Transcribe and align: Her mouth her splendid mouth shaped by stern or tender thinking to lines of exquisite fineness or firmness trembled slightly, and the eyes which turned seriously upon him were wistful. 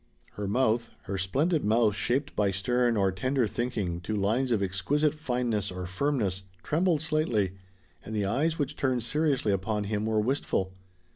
Her 0.31 0.47
mouth 0.47 0.89
her 1.03 1.19
splendid 1.19 1.63
mouth 1.63 1.95
shaped 1.95 2.35
by 2.35 2.49
stern 2.49 2.97
or 2.97 3.11
tender 3.11 3.45
thinking 3.45 4.01
to 4.01 4.15
lines 4.15 4.49
of 4.51 4.63
exquisite 4.63 5.13
fineness 5.13 5.69
or 5.69 5.85
firmness 5.85 6.41
trembled 6.63 7.01
slightly, 7.01 7.51
and 8.03 8.15
the 8.15 8.25
eyes 8.25 8.57
which 8.57 8.75
turned 8.75 9.03
seriously 9.03 9.51
upon 9.51 9.83
him 9.83 10.07
were 10.07 10.19
wistful. 10.19 10.73